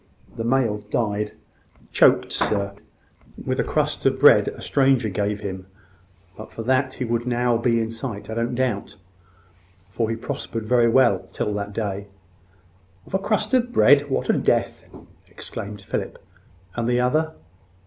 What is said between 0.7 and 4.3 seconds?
died; choked, sir, with a crust of